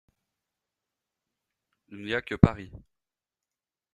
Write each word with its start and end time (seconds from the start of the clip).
Il 1.89 2.01
n'y 2.05 2.15
a 2.15 2.23
que 2.23 2.33
Paris! 2.33 2.71